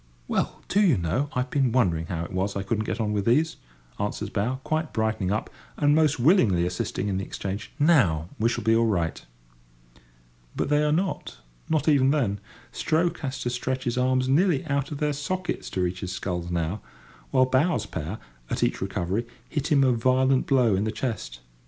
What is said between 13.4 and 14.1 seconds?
to stretch his